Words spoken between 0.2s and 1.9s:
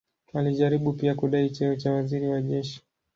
Alijaribu pia kudai cheo